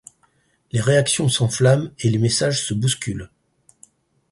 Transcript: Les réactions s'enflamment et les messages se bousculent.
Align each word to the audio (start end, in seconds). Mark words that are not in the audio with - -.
Les 0.71 0.81
réactions 0.81 1.29
s'enflamment 1.29 1.89
et 1.99 2.09
les 2.09 2.17
messages 2.17 2.65
se 2.65 2.73
bousculent. 2.73 3.29